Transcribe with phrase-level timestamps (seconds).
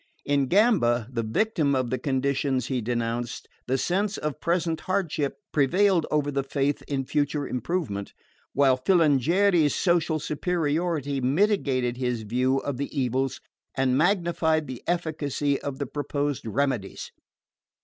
[0.25, 6.07] In Gamba, the victim of the conditions he denounced, the sense of present hardship prevailed
[6.09, 8.11] over the faith in future improvement;
[8.53, 13.41] while Filangieri's social superiority mitigated his view of the evils
[13.75, 17.11] and magnified the efficacy of the proposed remedies.